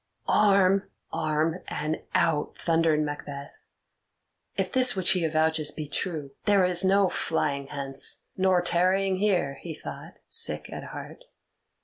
[0.27, 3.53] "Arm, arm, and out!" thundered Macbeth.
[4.55, 9.59] "If this which he avouches be true, there is no flying hence nor tarrying here,"
[9.61, 11.25] he thought, sick at heart.